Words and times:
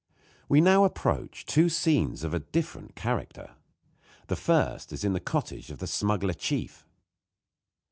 We 0.49 0.61
now 0.61 0.83
approach 0.83 1.45
two 1.45 1.69
scenes 1.69 2.23
of 2.23 2.33
a 2.33 2.39
different 2.39 2.95
character. 2.95 3.51
The 4.29 4.35
first 4.35 4.91
is 4.91 5.03
in 5.03 5.13
the 5.13 5.19
cottage 5.19 5.69
of 5.69 5.77
the 5.77 5.85
smuggler 5.85 6.33
chief. 6.33 6.87